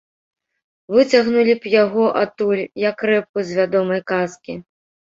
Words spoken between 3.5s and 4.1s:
вядомай